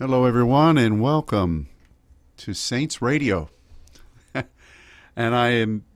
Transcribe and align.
Hello, 0.00 0.26
everyone, 0.26 0.78
and 0.78 1.00
welcome 1.00 1.66
to 2.36 2.54
Saints 2.54 3.02
Radio. 3.02 3.50
and 4.32 5.34
I 5.34 5.48
am 5.48 5.86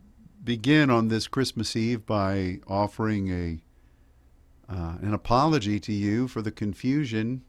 begin 0.42 0.90
on 0.90 1.06
this 1.06 1.28
Christmas 1.28 1.76
Eve 1.76 2.04
by 2.04 2.58
offering 2.66 3.30
a 3.30 3.62
uh, 4.68 4.96
an 5.00 5.14
apology 5.14 5.78
to 5.78 5.92
you 5.92 6.26
for 6.26 6.42
the 6.42 6.50
confusion 6.50 7.44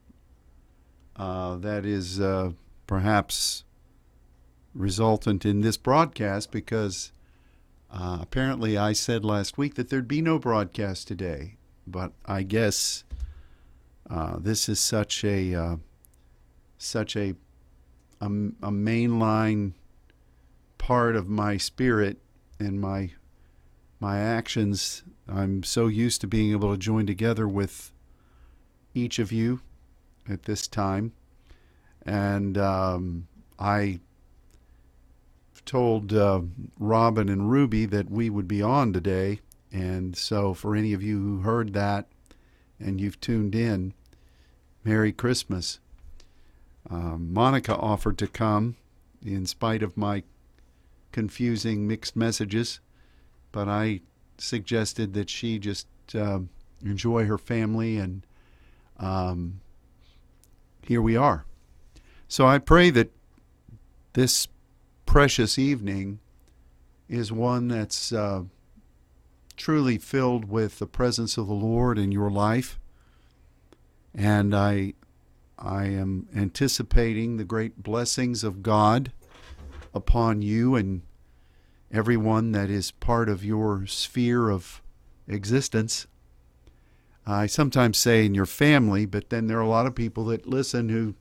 uh, 1.16 1.56
that 1.56 1.88
is 1.88 2.22
uh, 2.22 2.52
perhaps 2.86 3.64
resultant 4.76 5.48
in 5.48 5.62
this 5.62 5.78
broadcast 5.78 6.52
because 6.52 7.12
uh, 7.92 8.20
apparently 8.22 8.78
I 8.78 8.94
said 8.94 9.26
last 9.26 9.58
week 9.58 9.74
that 9.74 9.90
there'd 9.90 10.08
be 10.08 10.22
no 10.22 10.38
broadcast 10.38 11.08
today, 11.08 11.56
but 11.88 12.14
I 12.28 12.44
guess 12.44 13.06
uh, 14.08 14.38
this 14.38 14.70
is 14.70 14.80
such 14.80 15.24
a 15.24 15.56
uh, 15.56 15.76
such 16.84 17.16
a, 17.16 17.36
a, 18.22 18.26
a 18.26 18.72
mainline 18.72 19.74
part 20.78 21.16
of 21.16 21.28
my 21.30 21.58
spirit 21.58 22.18
and 22.60 22.80
my 22.80 23.12
my 24.00 24.20
actions. 24.20 25.04
I'm 25.30 25.64
so 25.64 25.88
used 25.88 26.20
to 26.22 26.28
being 26.28 26.52
able 26.52 26.72
to 26.74 26.78
join 26.78 27.06
together 27.08 27.48
with 27.48 27.94
each 28.94 29.18
of 29.18 29.32
you 29.32 29.62
at 30.30 30.44
this 30.44 30.68
time, 30.68 31.14
and 32.06 32.58
um, 32.58 33.28
I 33.58 34.02
told 35.66 36.14
uh, 36.14 36.42
Robin 36.78 37.30
and 37.30 37.50
Ruby 37.50 37.86
that 37.86 38.12
we 38.12 38.30
would 38.30 38.48
be 38.48 38.62
on 38.62 38.92
today, 38.92 39.40
and 39.72 40.18
so 40.18 40.54
for 40.54 40.76
any 40.76 40.92
of 40.92 41.02
you 41.02 41.18
who 41.18 41.40
heard 41.40 41.74
that 41.74 42.08
and 42.80 43.00
you've 43.00 43.22
tuned 43.22 43.56
in, 43.56 43.94
Merry 44.84 45.14
Christmas. 45.14 45.80
Um, 46.90 47.34
Monica 47.34 47.76
offered 47.76 48.18
to 48.20 48.28
come 48.28 48.76
in 49.26 49.46
spite 49.46 49.84
of 49.84 49.98
my 49.98 50.24
confusing 51.12 51.88
mixed 51.88 52.16
messages, 52.16 52.80
but 53.52 53.68
I 53.68 54.02
suggested 54.38 55.14
that 55.14 55.30
she 55.30 55.60
just 55.60 55.88
uh, 56.14 56.40
enjoy 56.84 57.26
her 57.26 57.38
family, 57.38 57.98
and 57.98 58.26
um, 59.00 59.62
here 60.82 61.02
we 61.02 61.16
are. 61.16 61.46
So 62.28 62.46
I 62.46 62.58
pray 62.58 62.90
that 62.90 63.12
this 64.14 64.48
precious 65.06 65.58
evening 65.58 66.20
is 67.08 67.32
one 67.32 67.68
that's 67.68 68.12
uh, 68.12 68.44
truly 69.56 69.98
filled 69.98 70.46
with 70.46 70.80
the 70.80 70.88
presence 70.88 71.38
of 71.38 71.48
the 71.48 71.54
Lord 71.54 71.98
in 71.98 72.12
your 72.12 72.32
life. 72.32 72.80
And 74.16 74.56
I 74.56 74.94
I 75.58 75.86
am 75.86 76.28
anticipating 76.36 77.38
the 77.38 77.44
great 77.44 77.82
blessings 77.82 78.44
of 78.44 78.64
God 78.64 79.12
upon 79.94 80.42
you 80.42 80.76
and 80.76 81.04
everyone 81.92 82.52
that 82.54 82.70
is 82.70 82.92
part 82.92 83.30
of 83.30 83.46
your 83.46 83.86
sphere 83.86 84.50
of 84.50 84.82
existence. 85.28 86.08
I 87.26 87.46
sometimes 87.46 87.98
say 87.98 88.26
in 88.26 88.36
your 88.36 88.46
family, 88.46 89.06
but 89.06 89.30
then 89.30 89.48
there 89.48 89.58
are 89.58 89.62
a 89.62 89.68
lot 89.68 89.86
of 89.86 89.96
people 89.96 90.26
that 90.26 90.48
listen 90.48 90.90
who 90.90 91.16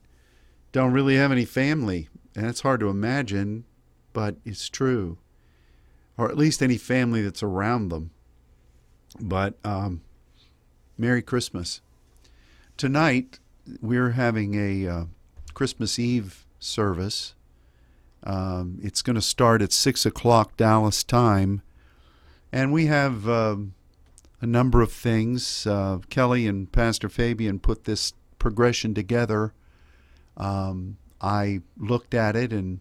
don't 0.73 0.93
really 0.93 1.17
have 1.17 1.31
any 1.31 1.45
family. 1.45 2.09
And 2.35 2.47
it's 2.47 2.63
hard 2.63 2.81
to 2.81 2.89
imagine, 2.89 3.65
but 4.13 4.37
it's 4.45 4.69
true. 4.69 5.19
Or 6.17 6.31
at 6.31 6.39
least 6.39 6.63
any 6.63 6.79
family 6.79 7.23
that's 7.23 7.43
around 7.43 7.91
them. 7.91 8.11
But 9.21 9.59
um, 9.65 10.01
Merry 10.97 11.23
Christmas. 11.23 11.81
Tonight, 12.77 13.39
we're 13.81 14.11
having 14.11 14.55
a 14.55 14.89
uh, 14.89 15.05
Christmas 15.55 15.99
Eve 15.99 16.47
service. 16.59 17.35
Um, 18.25 18.79
it's 18.83 19.03
going 19.03 19.17
to 19.17 19.23
start 19.23 19.63
at 19.63 19.73
6 19.73 20.07
o'clock 20.07 20.57
Dallas 20.57 21.03
time. 21.03 21.63
And 22.53 22.73
we 22.73 22.87
have 22.87 23.29
uh, 23.29 23.57
a 24.41 24.47
number 24.47 24.83
of 24.83 24.93
things. 24.93 25.67
Uh, 25.67 25.99
Kelly 26.11 26.47
and 26.47 26.71
Pastor 26.71 27.09
Fabian 27.09 27.59
put 27.59 27.85
this 27.85 28.13
progression 28.39 28.95
together. 28.95 29.55
Um, 30.37 30.99
I 31.21 31.61
looked 31.77 32.15
at 32.15 32.37
it 32.37 32.53
and 32.53 32.81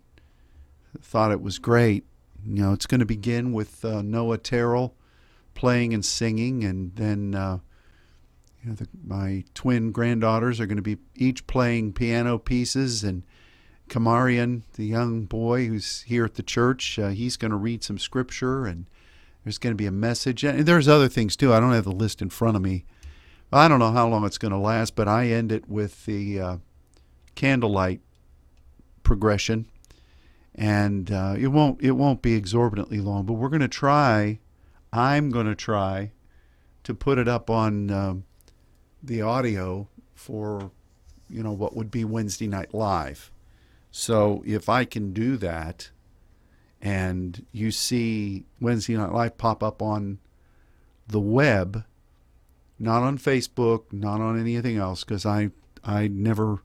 thought 0.99 1.31
it 1.31 1.41
was 1.41 1.59
great. 1.59 2.03
You 2.45 2.63
know, 2.63 2.73
it's 2.73 2.87
going 2.87 2.99
to 2.99 3.05
begin 3.05 3.53
with 3.53 3.85
uh, 3.85 4.01
Noah 4.01 4.39
Terrell 4.39 4.95
playing 5.53 5.93
and 5.93 6.03
singing, 6.03 6.63
and 6.63 6.95
then 6.95 7.35
uh, 7.35 7.59
you 8.63 8.69
know, 8.69 8.75
the, 8.75 8.87
my 9.05 9.43
twin 9.53 9.91
granddaughters 9.91 10.59
are 10.59 10.67
going 10.67 10.77
to 10.77 10.81
be 10.81 10.97
each 11.15 11.47
playing 11.47 11.93
piano 11.93 12.37
pieces, 12.37 13.03
and 13.03 13.23
Kamarian, 13.89 14.61
the 14.73 14.85
young 14.85 15.25
boy 15.25 15.67
who's 15.67 16.03
here 16.03 16.25
at 16.25 16.35
the 16.35 16.43
church, 16.43 16.99
uh, 16.99 17.09
he's 17.09 17.37
going 17.37 17.51
to 17.51 17.57
read 17.57 17.83
some 17.83 17.97
scripture, 17.97 18.65
and 18.65 18.85
there's 19.43 19.57
going 19.57 19.73
to 19.73 19.77
be 19.77 19.87
a 19.87 19.91
message. 19.91 20.43
And 20.43 20.65
there's 20.65 20.87
other 20.87 21.09
things 21.09 21.35
too. 21.35 21.53
I 21.53 21.59
don't 21.59 21.73
have 21.73 21.83
the 21.83 21.91
list 21.91 22.21
in 22.21 22.29
front 22.29 22.55
of 22.55 22.61
me. 22.61 22.85
I 23.51 23.67
don't 23.67 23.79
know 23.79 23.91
how 23.91 24.07
long 24.07 24.25
it's 24.25 24.37
going 24.37 24.53
to 24.53 24.57
last, 24.57 24.95
but 24.95 25.07
I 25.07 25.27
end 25.27 25.51
it 25.51 25.67
with 25.67 26.05
the 26.05 26.39
uh, 26.39 26.57
candlelight 27.35 27.99
progression, 29.03 29.65
and 30.55 31.11
uh, 31.11 31.35
it 31.37 31.47
won't 31.47 31.81
it 31.81 31.91
won't 31.91 32.21
be 32.21 32.35
exorbitantly 32.35 32.99
long. 32.99 33.25
But 33.25 33.33
we're 33.33 33.49
going 33.49 33.61
to 33.61 33.67
try. 33.67 34.39
I'm 34.93 35.31
going 35.31 35.47
to 35.47 35.55
try 35.55 36.11
to 36.83 36.93
put 36.93 37.17
it 37.17 37.27
up 37.27 37.49
on 37.49 37.91
um, 37.91 38.23
the 39.03 39.21
audio 39.21 39.87
for 40.13 40.71
you 41.29 41.41
know 41.41 41.51
what 41.51 41.75
would 41.75 41.91
be 41.91 42.03
Wednesday 42.05 42.47
night 42.47 42.73
live. 42.73 43.31
So 43.91 44.43
if 44.45 44.69
I 44.69 44.85
can 44.85 45.13
do 45.13 45.37
that 45.37 45.89
and 46.81 47.45
you 47.51 47.71
see 47.71 48.45
Wednesday 48.59 48.95
night 48.95 49.11
live 49.11 49.37
pop 49.37 49.63
up 49.63 49.81
on 49.81 50.19
the 51.07 51.19
web, 51.19 51.83
not 52.79 53.03
on 53.03 53.17
Facebook, 53.17 53.91
not 53.91 54.21
on 54.21 54.39
anything 54.39 54.77
else 54.77 55.03
cuz 55.03 55.25
I 55.25 55.51
I 55.83 56.07
never 56.07 56.61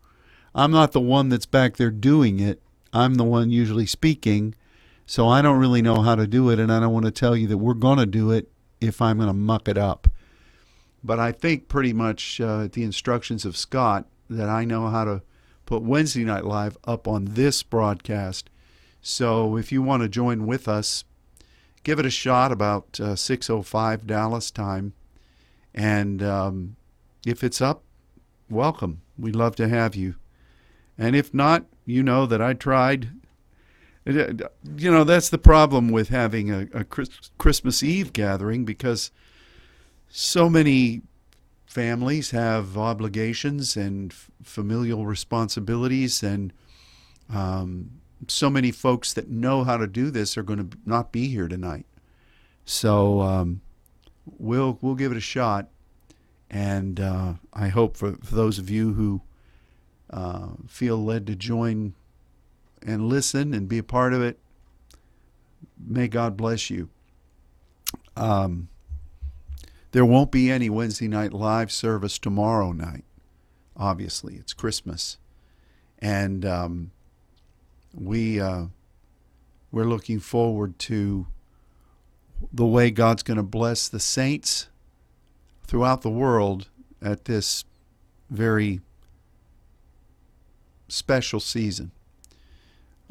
I'm 0.54 0.70
not 0.70 0.92
the 0.92 1.00
one 1.00 1.28
that's 1.28 1.46
back 1.46 1.76
there 1.76 1.90
doing 1.90 2.40
it. 2.40 2.62
I'm 2.92 3.14
the 3.14 3.24
one 3.24 3.50
usually 3.50 3.86
speaking. 3.86 4.54
So 5.04 5.28
I 5.28 5.42
don't 5.42 5.58
really 5.58 5.82
know 5.82 6.00
how 6.00 6.16
to 6.16 6.26
do 6.26 6.50
it 6.50 6.58
and 6.58 6.72
I 6.72 6.80
don't 6.80 6.92
want 6.92 7.04
to 7.04 7.10
tell 7.12 7.36
you 7.36 7.46
that 7.48 7.58
we're 7.58 7.74
going 7.74 7.98
to 7.98 8.06
do 8.06 8.30
it 8.32 8.50
if 8.80 9.00
I'm 9.00 9.18
going 9.18 9.28
to 9.28 9.34
muck 9.34 9.68
it 9.68 9.78
up. 9.78 10.08
But 11.06 11.20
I 11.20 11.30
think 11.30 11.68
pretty 11.68 11.92
much 11.92 12.40
uh, 12.40 12.68
the 12.70 12.82
instructions 12.82 13.44
of 13.44 13.56
Scott 13.56 14.06
that 14.28 14.48
I 14.48 14.64
know 14.64 14.88
how 14.88 15.04
to 15.04 15.22
put 15.64 15.82
Wednesday 15.82 16.24
Night 16.24 16.44
Live 16.44 16.76
up 16.84 17.06
on 17.06 17.26
this 17.26 17.62
broadcast. 17.62 18.50
So 19.00 19.56
if 19.56 19.70
you 19.70 19.82
want 19.82 20.02
to 20.02 20.08
join 20.08 20.46
with 20.46 20.66
us, 20.66 21.04
give 21.84 22.00
it 22.00 22.06
a 22.06 22.10
shot 22.10 22.50
about 22.50 22.98
uh, 23.00 23.14
6:05 23.14 24.04
Dallas 24.04 24.50
time, 24.50 24.94
and 25.72 26.24
um, 26.24 26.76
if 27.24 27.44
it's 27.44 27.60
up, 27.60 27.84
welcome. 28.50 29.02
We'd 29.16 29.36
love 29.36 29.54
to 29.56 29.68
have 29.68 29.94
you. 29.94 30.16
And 30.98 31.14
if 31.14 31.32
not, 31.32 31.66
you 31.84 32.02
know 32.02 32.26
that 32.26 32.42
I 32.42 32.52
tried. 32.54 33.10
Uh, 34.04 34.32
you 34.76 34.90
know 34.90 35.04
that's 35.04 35.28
the 35.28 35.38
problem 35.38 35.88
with 35.90 36.08
having 36.08 36.50
a, 36.50 36.66
a 36.74 36.84
Christmas 36.84 37.84
Eve 37.84 38.12
gathering 38.12 38.64
because 38.64 39.12
so 40.08 40.48
many 40.48 41.02
families 41.66 42.30
have 42.30 42.78
obligations 42.78 43.76
and 43.76 44.12
f- 44.12 44.30
familial 44.42 45.04
responsibilities, 45.04 46.22
and 46.22 46.52
um, 47.32 47.90
so 48.28 48.48
many 48.48 48.70
folks 48.70 49.12
that 49.12 49.28
know 49.28 49.64
how 49.64 49.76
to 49.76 49.86
do 49.86 50.10
this 50.10 50.38
are 50.38 50.42
going 50.42 50.70
to 50.70 50.78
not 50.86 51.12
be 51.12 51.28
here 51.28 51.48
tonight. 51.48 51.84
So 52.64 53.20
um, 53.20 53.60
we'll 54.38 54.78
we'll 54.80 54.94
give 54.94 55.12
it 55.12 55.18
a 55.18 55.20
shot, 55.20 55.68
and 56.50 56.98
uh, 56.98 57.34
I 57.52 57.68
hope 57.68 57.96
for, 57.96 58.12
for, 58.12 58.34
those 58.34 58.58
of 58.58 58.70
you 58.70 58.94
who 58.94 59.20
uh, 60.10 60.48
feel 60.66 60.96
led 60.96 61.26
to 61.26 61.36
join 61.36 61.94
and 62.86 63.08
listen 63.08 63.52
and 63.52 63.68
be 63.68 63.78
a 63.78 63.82
part 63.82 64.14
of 64.14 64.22
it, 64.22 64.38
may 65.78 66.08
God 66.08 66.36
bless 66.36 66.70
you. 66.70 66.88
Um, 68.16 68.68
there 69.96 70.04
won't 70.04 70.30
be 70.30 70.50
any 70.50 70.68
Wednesday 70.68 71.08
night 71.08 71.32
live 71.32 71.72
service 71.72 72.18
tomorrow 72.18 72.70
night. 72.70 73.04
Obviously, 73.78 74.34
it's 74.34 74.52
Christmas, 74.52 75.16
and 76.00 76.44
um, 76.44 76.90
we 77.94 78.38
uh, 78.38 78.66
we're 79.72 79.86
looking 79.86 80.20
forward 80.20 80.78
to 80.80 81.28
the 82.52 82.66
way 82.66 82.90
God's 82.90 83.22
going 83.22 83.38
to 83.38 83.42
bless 83.42 83.88
the 83.88 83.98
saints 83.98 84.68
throughout 85.66 86.02
the 86.02 86.10
world 86.10 86.68
at 87.00 87.24
this 87.24 87.64
very 88.28 88.82
special 90.88 91.40
season. 91.40 91.90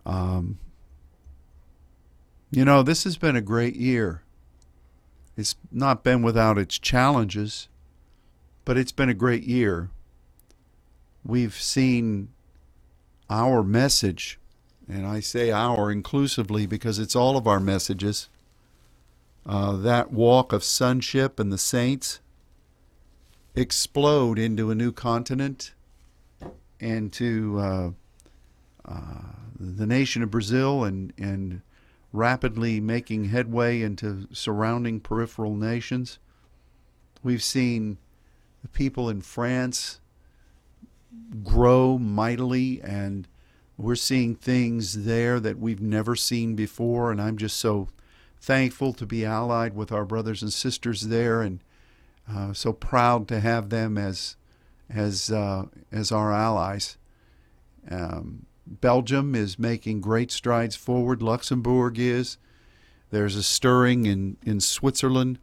Um, 0.05 0.59
you 2.51 2.63
know, 2.63 2.83
this 2.83 3.05
has 3.05 3.17
been 3.17 3.35
a 3.35 3.41
great 3.41 3.75
year. 3.75 4.21
It's 5.37 5.55
not 5.71 6.03
been 6.03 6.21
without 6.21 6.57
its 6.57 6.79
challenges, 6.79 7.67
but 8.63 8.77
it's 8.77 8.91
been 8.91 9.09
a 9.09 9.13
great 9.13 9.43
year. 9.43 9.89
We've 11.25 11.55
seen 11.55 12.29
our 13.29 13.63
message, 13.63 14.39
and 14.87 15.05
I 15.05 15.19
say 15.19 15.51
our 15.51 15.91
inclusively 15.91 16.65
because 16.65 16.99
it's 16.99 17.15
all 17.15 17.35
of 17.35 17.47
our 17.47 17.59
messages, 17.59 18.29
uh, 19.45 19.75
that 19.77 20.11
walk 20.11 20.53
of 20.53 20.63
sonship 20.63 21.39
and 21.39 21.51
the 21.51 21.57
saints 21.57 22.19
explode 23.55 24.39
into 24.39 24.71
a 24.71 24.75
new 24.75 24.91
continent 24.91 25.73
and 26.79 27.11
to 27.13 27.59
uh, 27.59 27.89
uh, 28.85 29.21
the 29.59 29.85
nation 29.85 30.21
of 30.23 30.31
Brazil 30.31 30.83
and, 30.83 31.13
and 31.17 31.61
rapidly 32.15 32.79
making 32.79 33.25
headway 33.25 33.81
into 33.81 34.27
surrounding 34.31 34.99
peripheral 34.99 35.55
nations. 35.55 36.19
We've 37.23 37.43
seen 37.43 37.97
the 38.61 38.69
people 38.69 39.09
in 39.09 39.21
France 39.21 39.99
grow 41.43 41.97
mightily, 41.97 42.81
and 42.81 43.27
we're 43.77 43.95
seeing 43.95 44.35
things 44.35 45.05
there 45.05 45.39
that 45.39 45.59
we've 45.59 45.81
never 45.81 46.15
seen 46.15 46.55
before. 46.55 47.11
And 47.11 47.21
I'm 47.21 47.37
just 47.37 47.57
so 47.57 47.89
thankful 48.39 48.93
to 48.93 49.05
be 49.05 49.25
allied 49.25 49.75
with 49.75 49.91
our 49.91 50.05
brothers 50.05 50.41
and 50.41 50.53
sisters 50.53 51.07
there, 51.07 51.41
and 51.41 51.59
uh, 52.31 52.53
so 52.53 52.73
proud 52.73 53.27
to 53.27 53.39
have 53.39 53.69
them 53.69 53.97
as 53.97 54.35
as 54.89 55.31
uh, 55.31 55.65
as 55.91 56.11
our 56.11 56.31
allies. 56.31 56.97
Um, 57.89 58.45
Belgium 58.67 59.35
is 59.35 59.59
making 59.59 60.01
great 60.01 60.31
strides 60.31 60.75
forward. 60.75 61.21
Luxembourg 61.21 61.99
is. 61.99 62.37
There's 63.11 63.35
a 63.35 63.43
stirring 63.43 64.05
in 64.05 64.37
in 64.43 64.59
Switzerland. 64.59 65.39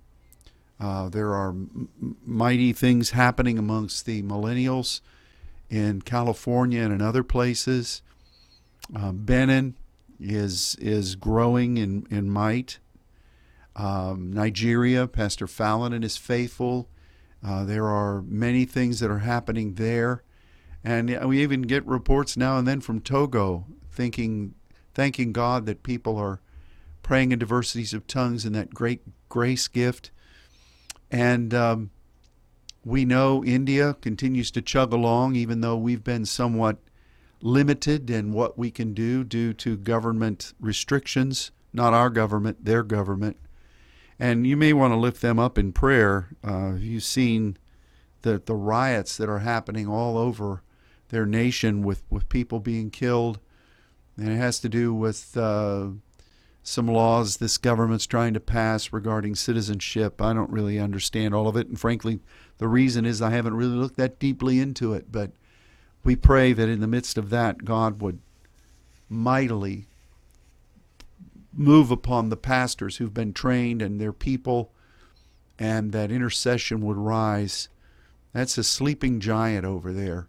Uh, 0.81 1.09
there 1.09 1.33
are 1.33 1.51
m- 1.51 1.89
mighty 2.25 2.73
things 2.73 3.11
happening 3.11 3.59
amongst 3.59 4.05
the 4.05 4.23
millennials 4.23 5.01
in 5.71 6.03
California 6.03 6.83
and 6.83 6.93
in 6.93 7.01
other 7.01 7.23
places. 7.23 8.03
Uh, 8.95 9.13
Benin 9.13 9.77
is 10.19 10.77
is 10.81 11.15
growing 11.15 11.77
in 11.77 12.07
in 12.11 12.31
might. 12.31 12.79
Um, 13.75 14.33
Nigeria, 14.33 15.07
Pastor 15.07 15.47
Fallon 15.47 15.93
and 15.93 16.03
his 16.03 16.17
faithful. 16.17 16.89
Uh, 17.45 17.65
there 17.65 17.87
are 17.87 18.23
many 18.23 18.65
things 18.65 19.01
that 19.01 19.11
are 19.11 19.21
happening 19.21 19.75
there, 19.75 20.23
and 20.84 21.29
we 21.29 21.43
even 21.43 21.62
get 21.62 21.87
reports 21.87 22.37
now 22.37 22.58
and 22.58 22.67
then 22.67 22.81
from 22.81 23.00
Togo, 23.00 23.67
thinking, 23.90 24.55
thanking 24.94 25.32
God 25.32 25.67
that 25.67 25.82
people 25.82 26.17
are 26.17 26.40
praying 27.02 27.32
in 27.32 27.38
diversities 27.38 27.94
of 27.94 28.06
tongues 28.06 28.44
and 28.44 28.55
that 28.55 28.75
great 28.75 29.02
grace 29.29 29.69
gift. 29.69 30.11
And 31.11 31.55
um, 31.55 31.90
we 32.84 33.05
know 33.05 33.44
India 33.44 33.94
continues 34.00 34.50
to 34.52 34.62
chug 34.62 34.93
along, 34.93 35.37
even 35.37 35.61
though 35.61 35.76
we've 35.76 36.05
been 36.05 36.26
somewhat 36.26 36.79
limited 37.40 38.08
in 38.08 38.32
what 38.32 38.56
we 38.56 38.70
can 38.70 38.94
do 38.94 39.25
due 39.25 39.52
to 39.52 39.76
government 39.76 40.52
restrictions. 40.61 41.50
Not 41.73 41.94
our 41.94 42.11
government, 42.11 42.64
their 42.64 42.82
government. 42.82 43.38
And 44.19 44.46
you 44.46 44.56
may 44.56 44.73
want 44.73 44.93
to 44.93 44.96
lift 44.96 45.20
them 45.23 45.38
up 45.38 45.58
in 45.58 45.73
prayer. 45.73 46.29
Uh, 46.44 46.75
you've 46.75 47.02
seen 47.02 47.56
the, 48.23 48.43
the 48.44 48.55
riots 48.55 49.17
that 49.17 49.29
are 49.29 49.40
happening 49.40 49.88
all 49.88 50.17
over 50.19 50.62
their 51.12 51.26
nation 51.26 51.82
with, 51.82 52.03
with 52.11 52.29
people 52.31 52.59
being 52.59 52.91
killed. 52.91 53.38
And 54.17 54.29
it 54.29 54.37
has 54.37 54.59
to 54.61 54.69
do 54.69 54.93
with 54.93 55.37
uh, 55.37 55.88
some 56.62 56.88
laws 56.88 57.37
this 57.37 57.59
government's 57.59 58.06
trying 58.06 58.35
to 58.35 58.41
pass 58.41 58.93
regarding 58.93 59.35
citizenship. 59.35 60.20
I 60.23 60.32
don't 60.32 60.50
really 60.50 60.81
understand 60.81 61.35
all 61.35 61.47
of 61.47 61.56
it. 61.56 61.69
And 61.69 61.79
frankly, 61.79 62.20
the 62.56 62.67
reason 62.67 63.05
is 63.05 63.20
I 63.20 63.31
haven't 63.31 63.55
really 63.55 63.76
looked 63.76 63.99
that 63.99 64.19
deeply 64.19 64.59
into 64.59 64.94
it. 64.94 65.12
But 65.12 65.32
we 66.03 66.17
pray 66.17 66.55
that 66.55 66.69
in 66.69 66.81
the 66.81 66.87
midst 66.87 67.19
of 67.19 67.29
that, 67.29 67.65
God 67.65 68.00
would 68.00 68.19
mightily 69.11 69.87
move 71.53 71.91
upon 71.91 72.31
the 72.31 72.37
pastors 72.38 72.97
who've 72.97 73.12
been 73.12 73.35
trained 73.35 73.82
and 73.82 74.00
their 74.00 74.15
people, 74.15 74.73
and 75.58 75.93
that 75.93 76.11
intercession 76.11 76.81
would 76.81 76.97
rise. 76.97 77.69
That's 78.32 78.56
a 78.56 78.65
sleeping 78.65 79.20
giant 79.20 79.67
over 79.67 79.93
there. 79.93 80.29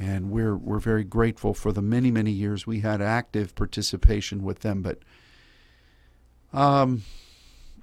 And 0.00 0.30
we're, 0.30 0.56
we're 0.56 0.78
very 0.78 1.04
grateful 1.04 1.52
for 1.52 1.72
the 1.72 1.82
many, 1.82 2.10
many 2.10 2.30
years 2.30 2.66
we 2.66 2.80
had 2.80 3.02
active 3.02 3.54
participation 3.54 4.42
with 4.42 4.60
them. 4.60 4.80
But 4.80 5.00
um, 6.54 7.02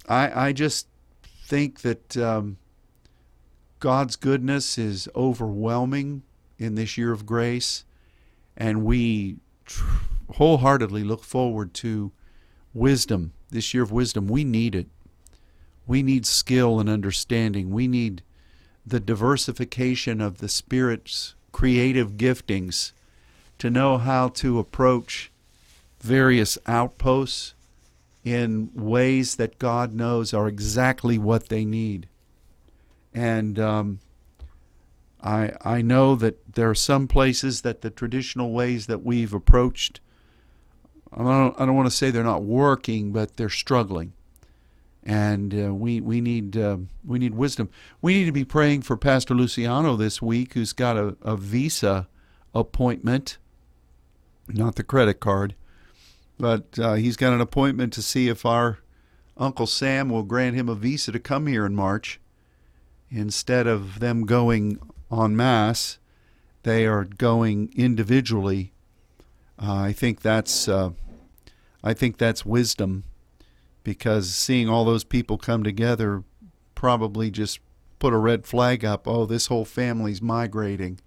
I, 0.09 0.47
I 0.47 0.51
just 0.51 0.87
think 1.45 1.81
that 1.81 2.17
um, 2.17 2.57
God's 3.79 4.15
goodness 4.15 4.79
is 4.79 5.07
overwhelming 5.15 6.23
in 6.57 6.73
this 6.73 6.97
year 6.97 7.11
of 7.11 7.27
grace, 7.27 7.85
and 8.57 8.83
we 8.83 9.37
tr- 9.65 9.85
wholeheartedly 10.33 11.03
look 11.03 11.23
forward 11.23 11.75
to 11.75 12.11
wisdom, 12.73 13.33
this 13.51 13.75
year 13.75 13.83
of 13.83 13.91
wisdom. 13.91 14.27
We 14.27 14.43
need 14.43 14.73
it. 14.73 14.87
We 15.85 16.01
need 16.01 16.25
skill 16.25 16.79
and 16.79 16.89
understanding. 16.89 17.69
We 17.69 17.87
need 17.87 18.23
the 18.83 18.99
diversification 18.99 20.19
of 20.19 20.39
the 20.39 20.49
Spirit's 20.49 21.35
creative 21.57 22.11
giftings 22.17 22.91
to 23.57 23.67
know 23.67 23.97
how 23.97 24.27
to 24.27 24.59
approach 24.59 25.31
various 25.99 26.55
outposts 26.67 27.55
in 28.23 28.69
ways 28.75 29.37
that 29.37 29.57
God 29.57 29.91
knows 29.91 30.35
are 30.35 30.47
exactly 30.47 31.17
what 31.17 31.49
they 31.49 31.65
need. 31.65 32.07
And 33.11 33.57
um, 33.57 33.99
I 35.23 35.53
I 35.65 35.81
know 35.81 36.13
that 36.13 36.53
there 36.53 36.69
are 36.69 36.75
some 36.75 37.07
places 37.07 37.63
that 37.63 37.81
the 37.81 37.89
traditional 37.89 38.51
ways 38.51 38.85
that 38.85 39.03
we've 39.03 39.33
approached. 39.33 39.99
I 41.11 41.23
don't 41.23 41.59
I 41.59 41.65
don't 41.65 41.75
want 41.75 41.89
to 41.89 41.95
say 41.95 42.11
they're 42.11 42.23
not 42.23 42.43
working, 42.43 43.11
but 43.11 43.35
they're 43.35 43.49
struggling, 43.49 44.13
and 45.07 45.53
uh, 45.53 45.73
we 45.73 45.99
we 46.01 46.21
need 46.21 46.55
uh, 46.55 46.77
we 47.03 47.17
need 47.17 47.33
wisdom. 47.33 47.69
We 47.99 48.13
need 48.13 48.25
to 48.25 48.31
be 48.31 48.45
praying 48.45 48.83
for 48.83 48.95
Pastor 48.95 49.33
Luciano 49.33 49.95
this 49.95 50.21
week, 50.21 50.53
who's 50.53 50.73
got 50.73 50.97
a, 50.97 51.17
a 51.23 51.35
visa 51.35 52.07
appointment, 52.53 53.39
not 54.47 54.75
the 54.75 54.83
credit 54.83 55.19
card 55.19 55.55
but 56.39 56.77
uh, 56.79 56.93
he's 56.93 57.17
got 57.17 57.33
an 57.33 57.41
appointment 57.41 57.93
to 57.93 58.01
see 58.01 58.27
if 58.27 58.45
our 58.45 58.79
Uncle 59.37 59.67
Sam 59.67 60.09
will 60.09 60.23
grant 60.23 60.55
him 60.55 60.69
a 60.69 60.75
visa 60.75 61.11
to 61.11 61.19
come 61.19 61.47
here 61.47 61.65
in 61.65 61.75
March. 61.75 62.19
Instead 63.09 63.67
of 63.67 63.99
them 63.99 64.25
going 64.25 64.79
en 65.11 65.35
masse, 65.35 65.97
they 66.63 66.85
are 66.85 67.05
going 67.05 67.71
individually. 67.75 68.73
Uh, 69.61 69.73
I 69.73 69.93
think 69.93 70.21
that's 70.21 70.67
uh, 70.67 70.91
I 71.83 71.93
think 71.93 72.17
that's 72.17 72.45
wisdom, 72.45 73.05
because 73.87 74.35
seeing 74.35 74.67
all 74.67 74.83
those 74.83 75.05
people 75.05 75.37
come 75.37 75.63
together 75.63 76.21
probably 76.75 77.31
just 77.31 77.61
put 77.99 78.11
a 78.11 78.17
red 78.17 78.45
flag 78.45 78.83
up. 78.83 79.07
Oh, 79.07 79.25
this 79.25 79.47
whole 79.47 79.63
family's 79.63 80.21
migrating, 80.21 80.99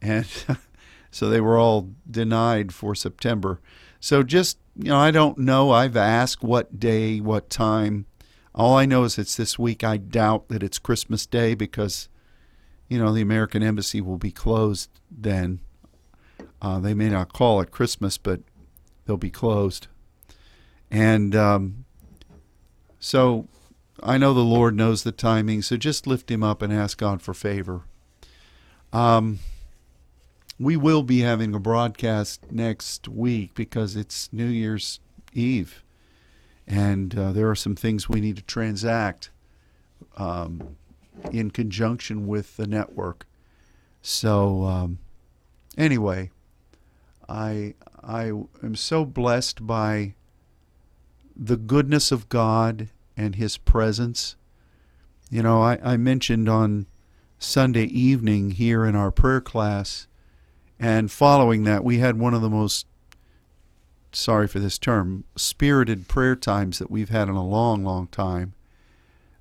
and 0.00 0.26
so 1.12 1.30
they 1.30 1.40
were 1.40 1.56
all 1.56 1.90
denied 2.10 2.74
for 2.74 2.96
September. 2.96 3.60
So 4.00 4.24
just, 4.24 4.58
you 4.74 4.88
know, 4.88 4.96
I 4.96 5.12
don't 5.12 5.38
know. 5.38 5.70
I've 5.70 5.96
asked 5.96 6.42
what 6.42 6.80
day, 6.80 7.20
what 7.20 7.48
time. 7.48 8.06
All 8.52 8.76
I 8.76 8.84
know 8.84 9.04
is 9.04 9.16
it's 9.16 9.36
this 9.36 9.56
week. 9.56 9.84
I 9.84 9.96
doubt 9.96 10.48
that 10.48 10.64
it's 10.64 10.80
Christmas 10.80 11.24
Day 11.24 11.54
because, 11.54 12.08
you 12.88 12.98
know, 12.98 13.14
the 13.14 13.22
American 13.22 13.62
Embassy 13.62 14.00
will 14.00 14.18
be 14.18 14.32
closed 14.32 14.90
then. 15.08 15.60
Uh, 16.60 16.80
they 16.80 16.94
may 16.94 17.10
not 17.10 17.32
call 17.32 17.60
it 17.60 17.70
Christmas, 17.70 18.18
but 18.18 18.40
they'll 19.06 19.16
be 19.16 19.30
closed. 19.30 19.86
And 20.90 21.36
um, 21.36 21.84
so 23.02 23.48
I 24.00 24.16
know 24.16 24.32
the 24.32 24.40
Lord 24.40 24.76
knows 24.76 25.02
the 25.02 25.10
timing, 25.10 25.60
so 25.60 25.76
just 25.76 26.06
lift 26.06 26.30
him 26.30 26.44
up 26.44 26.62
and 26.62 26.72
ask 26.72 26.96
God 26.96 27.20
for 27.20 27.34
favor. 27.34 27.82
Um, 28.92 29.40
we 30.56 30.76
will 30.76 31.02
be 31.02 31.20
having 31.20 31.52
a 31.52 31.58
broadcast 31.58 32.52
next 32.52 33.08
week 33.08 33.54
because 33.56 33.96
it's 33.96 34.32
New 34.32 34.46
Year's 34.46 35.00
Eve, 35.32 35.82
and 36.64 37.18
uh, 37.18 37.32
there 37.32 37.50
are 37.50 37.56
some 37.56 37.74
things 37.74 38.08
we 38.08 38.20
need 38.20 38.36
to 38.36 38.42
transact 38.42 39.30
um, 40.16 40.76
in 41.32 41.50
conjunction 41.50 42.28
with 42.28 42.56
the 42.56 42.68
network. 42.68 43.26
So, 44.00 44.62
um, 44.66 44.98
anyway, 45.76 46.30
I 47.28 47.74
I 48.00 48.26
am 48.62 48.76
so 48.76 49.04
blessed 49.04 49.66
by 49.66 50.14
the 51.36 51.56
goodness 51.56 52.12
of 52.12 52.28
God 52.28 52.88
and 53.16 53.36
His 53.36 53.56
presence. 53.58 54.36
You 55.30 55.42
know, 55.42 55.62
I, 55.62 55.78
I 55.82 55.96
mentioned 55.96 56.48
on 56.48 56.86
Sunday 57.38 57.84
evening 57.84 58.52
here 58.52 58.84
in 58.84 58.94
our 58.94 59.10
prayer 59.10 59.40
class 59.40 60.06
and 60.78 61.10
following 61.10 61.64
that, 61.64 61.84
we 61.84 61.98
had 61.98 62.18
one 62.18 62.34
of 62.34 62.42
the 62.42 62.50
most, 62.50 62.86
sorry 64.12 64.48
for 64.48 64.58
this 64.58 64.78
term, 64.78 65.24
spirited 65.36 66.08
prayer 66.08 66.34
times 66.36 66.78
that 66.78 66.90
we've 66.90 67.08
had 67.08 67.28
in 67.28 67.34
a 67.34 67.46
long, 67.46 67.84
long 67.84 68.08
time. 68.08 68.54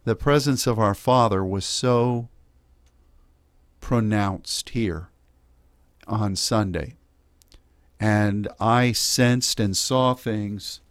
The 0.03 0.15
presence 0.15 0.67
of 0.67 0.79
our 0.79 0.93
Father 0.95 1.43
was 1.43 1.65
so 1.65 2.29
pronounced 3.79 4.69
here 4.69 5.09
on 6.07 6.35
Sunday. 6.35 6.95
and 8.01 8.47
I 8.59 8.93
sensed 8.93 9.59
and 9.59 9.77
saw 9.77 10.15
things 10.15 10.81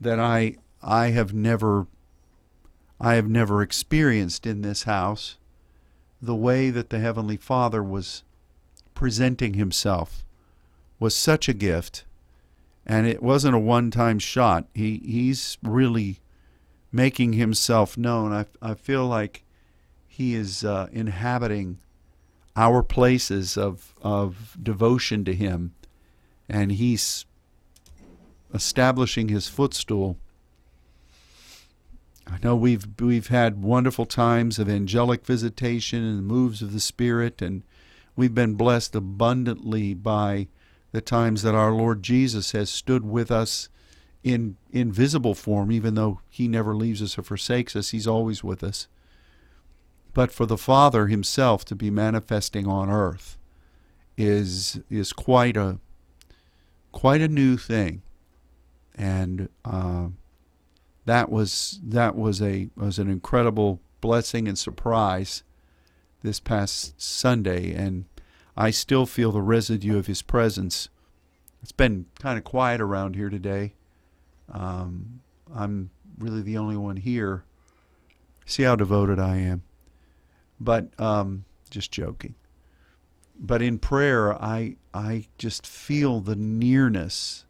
that 0.00 0.18
I 0.18 0.56
I 0.82 1.08
have 1.08 1.32
never 1.32 1.86
I 3.00 3.14
have 3.14 3.28
never 3.28 3.62
experienced 3.62 4.46
in 4.46 4.62
this 4.62 4.84
house 4.84 5.36
the 6.20 6.34
way 6.34 6.70
that 6.70 6.90
the 6.90 7.00
heavenly 7.00 7.36
Father 7.36 7.82
was 7.82 8.22
presenting 8.94 9.54
himself 9.54 10.24
was 10.98 11.14
such 11.14 11.48
a 11.48 11.54
gift. 11.54 12.04
And 12.86 13.06
it 13.06 13.22
wasn't 13.22 13.56
a 13.56 13.58
one-time 13.58 14.18
shot. 14.18 14.66
He 14.74 15.00
he's 15.04 15.58
really 15.62 16.20
making 16.92 17.32
himself 17.32 17.96
known. 17.96 18.32
I 18.32 18.46
i 18.62 18.74
feel 18.74 19.06
like 19.06 19.42
he 20.06 20.34
is 20.34 20.64
uh, 20.64 20.88
inhabiting 20.92 21.78
our 22.56 22.82
places 22.82 23.56
of 23.56 23.94
of 24.02 24.56
devotion 24.62 25.24
to 25.24 25.34
him. 25.34 25.74
And 26.48 26.72
he's 26.72 27.24
establishing 28.54 29.28
his 29.28 29.48
footstool 29.48 30.16
I 32.26 32.38
know 32.42 32.56
we've 32.56 32.86
we've 33.00 33.26
had 33.26 33.62
wonderful 33.62 34.06
times 34.06 34.58
of 34.58 34.68
angelic 34.68 35.26
visitation 35.26 36.02
and 36.02 36.26
moves 36.26 36.62
of 36.62 36.72
the 36.72 36.80
Spirit, 36.80 37.42
and 37.42 37.62
we've 38.16 38.34
been 38.34 38.54
blessed 38.54 38.94
abundantly 38.94 39.94
by 39.94 40.48
the 40.92 41.00
times 41.00 41.42
that 41.42 41.54
our 41.54 41.72
Lord 41.72 42.02
Jesus 42.02 42.52
has 42.52 42.70
stood 42.70 43.04
with 43.04 43.30
us 43.30 43.68
in 44.22 44.56
invisible 44.72 45.34
form, 45.34 45.70
even 45.70 45.96
though 45.96 46.20
He 46.30 46.48
never 46.48 46.74
leaves 46.74 47.02
us 47.02 47.18
or 47.18 47.22
forsakes 47.22 47.76
us. 47.76 47.90
He's 47.90 48.06
always 48.06 48.42
with 48.42 48.64
us. 48.64 48.88
But 50.14 50.32
for 50.32 50.46
the 50.46 50.56
Father 50.56 51.08
Himself 51.08 51.64
to 51.66 51.74
be 51.74 51.90
manifesting 51.90 52.66
on 52.66 52.88
earth 52.88 53.36
is 54.16 54.80
is 54.88 55.12
quite 55.12 55.56
a 55.58 55.78
quite 56.90 57.20
a 57.20 57.28
new 57.28 57.58
thing, 57.58 58.02
and. 58.94 59.48
Uh, 59.64 60.08
that 61.06 61.30
was 61.30 61.80
that 61.82 62.16
was 62.16 62.40
a 62.40 62.68
was 62.76 62.98
an 62.98 63.10
incredible 63.10 63.80
blessing 64.00 64.48
and 64.48 64.58
surprise 64.58 65.42
this 66.22 66.40
past 66.40 67.00
Sunday, 67.00 67.74
and 67.74 68.06
I 68.56 68.70
still 68.70 69.04
feel 69.06 69.30
the 69.30 69.42
residue 69.42 69.98
of 69.98 70.06
His 70.06 70.22
presence. 70.22 70.88
It's 71.62 71.72
been 71.72 72.06
kind 72.18 72.38
of 72.38 72.44
quiet 72.44 72.80
around 72.80 73.16
here 73.16 73.30
today. 73.30 73.74
Um, 74.50 75.20
I'm 75.54 75.90
really 76.18 76.42
the 76.42 76.58
only 76.58 76.76
one 76.76 76.96
here. 76.96 77.44
See 78.46 78.62
how 78.62 78.76
devoted 78.76 79.18
I 79.18 79.36
am. 79.36 79.62
But 80.60 80.88
um, 80.98 81.44
just 81.70 81.90
joking. 81.90 82.34
But 83.38 83.60
in 83.60 83.78
prayer, 83.78 84.32
I 84.42 84.76
I 84.94 85.26
just 85.36 85.66
feel 85.66 86.20
the 86.20 86.36
nearness 86.36 87.44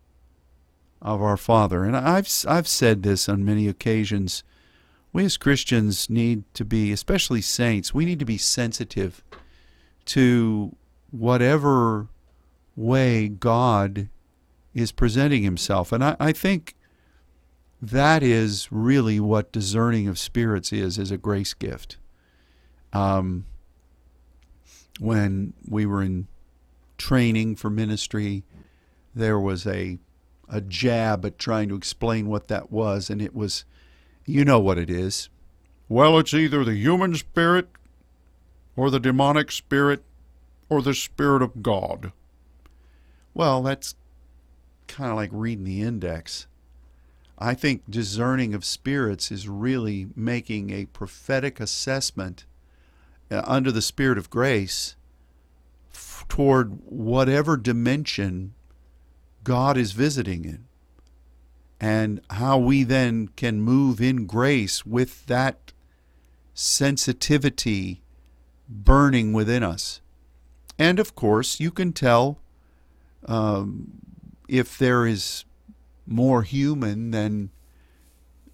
of 1.05 1.21
our 1.23 1.37
Father. 1.37 1.85
And 1.85 1.97
I've 1.97 2.29
I've 2.49 2.67
said 2.67 3.03
this 3.03 3.29
on 3.29 3.45
many 3.45 3.69
occasions. 3.69 4.43
We 5.13 5.25
as 5.25 5.37
Christians 5.37 6.11
need 6.11 6.43
to 6.55 6.65
be, 6.65 6.91
especially 6.91 7.43
saints, 7.43 7.95
we 7.95 8.05
need 8.05 8.19
to 8.19 8.25
be 8.25 8.39
sensitive 8.39 9.23
to 10.07 10.75
whatever 11.13 12.09
way 12.75 13.29
God 13.29 14.09
is 14.75 14.91
presenting 14.91 15.45
himself. 15.45 15.93
And 15.93 16.03
I, 16.03 16.17
I 16.19 16.33
think 16.33 16.75
that 17.81 18.23
is 18.23 18.73
really 18.73 19.21
what 19.21 19.53
discerning 19.53 20.09
of 20.09 20.19
spirits 20.19 20.73
is, 20.73 20.99
is 20.99 21.13
a 21.13 21.19
grace 21.19 21.55
gift. 21.55 21.97
Um, 22.93 23.45
when 24.99 25.53
we 25.69 25.87
were 25.87 26.03
in 26.03 26.27
training 26.99 27.57
for 27.57 27.71
ministry, 27.71 28.43
there 29.15 29.39
was 29.39 29.67
a 29.67 29.99
a 30.49 30.61
jab 30.61 31.25
at 31.25 31.39
trying 31.39 31.69
to 31.69 31.75
explain 31.75 32.29
what 32.29 32.49
that 32.49 32.71
was, 32.71 33.11
and 33.11 33.21
it 33.23 33.35
was, 33.35 33.65
you 34.25 34.45
know 34.45 34.61
what 34.61 34.79
it 34.79 34.91
is. 34.91 35.29
Well, 35.89 36.19
it's 36.19 36.35
either 36.35 36.65
the 36.65 36.75
human 36.75 37.15
spirit, 37.15 37.69
or 38.77 38.91
the 38.91 39.01
demonic 39.01 39.53
spirit, 39.53 40.03
or 40.69 40.83
the 40.83 40.95
spirit 40.95 41.43
of 41.43 41.63
God. 41.63 42.13
Well, 43.35 43.63
that's 43.63 43.95
kind 44.87 45.11
of 45.11 45.17
like 45.17 45.31
reading 45.33 45.65
the 45.65 45.83
index. 45.83 46.47
I 47.39 47.55
think 47.55 47.83
discerning 47.91 48.55
of 48.55 48.65
spirits 48.65 49.33
is 49.33 49.49
really 49.49 50.07
making 50.15 50.71
a 50.71 50.87
prophetic 50.87 51.59
assessment 51.59 52.45
uh, 53.31 53.43
under 53.45 53.73
the 53.73 53.83
Spirit 53.83 54.19
of 54.19 54.31
grace 54.31 54.95
f- 55.93 56.25
toward 56.29 56.79
whatever 56.85 57.57
dimension 57.57 58.54
God 59.45 59.77
is 59.77 59.93
visiting 59.93 60.45
in, 60.45 60.65
and 61.81 62.21
how 62.31 62.59
we 62.59 62.83
then 62.83 63.29
can 63.37 63.61
move 63.61 64.01
in 64.01 64.27
grace 64.27 64.85
with 64.87 65.27
that 65.27 65.73
sensitivity 66.55 68.03
burning 68.69 69.33
within 69.33 69.63
us. 69.63 70.01
And 70.79 70.99
of 70.99 71.15
course, 71.15 71.61
you 71.61 71.71
can 71.71 71.93
tell 71.93 72.39
um, 73.27 73.93
if 74.49 74.79
there 74.79 75.07
is 75.07 75.45
more 76.07 76.43
human 76.43 77.11
than 77.11 77.51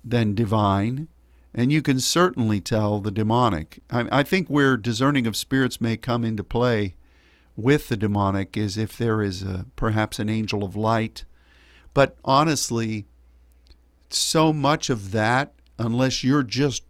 than 0.03 0.35
divine, 0.35 1.09
and 1.53 1.71
you 1.71 1.83
can 1.83 2.01
certainly 2.01 2.61
tell 2.61 3.01
the 3.01 3.11
demonic. 3.11 3.83
I, 3.91 4.21
I 4.21 4.23
think 4.23 4.49
where 4.49 4.77
discerning 4.77 5.27
of 5.27 5.37
spirits 5.37 5.81
may 5.81 5.97
come 5.97 6.25
into 6.25 6.43
play 6.45 6.95
with 7.57 7.89
the 7.89 7.97
demonic 7.97 8.57
is 8.57 8.77
if 8.77 8.97
there 8.97 9.23
is 9.23 9.43
a, 9.43 9.67
perhaps 9.77 10.19
an 10.19 10.29
angel 10.29 10.65
of 10.65 10.77
light. 10.77 11.25
But 11.93 12.17
honestly, 12.25 13.07
so 14.09 14.53
much 14.53 14.91
of 14.91 15.13
that, 15.13 15.53
unless 15.79 16.25
you're 16.25 16.43
just 16.43 16.85